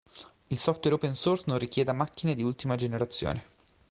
[0.49, 3.45] Il software open source non richieda macchine di ultima generazione.